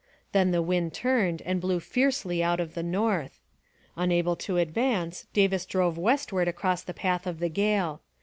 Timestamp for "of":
2.59-2.73, 7.27-7.37